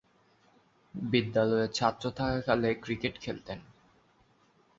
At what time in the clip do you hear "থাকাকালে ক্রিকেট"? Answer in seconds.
2.11-3.15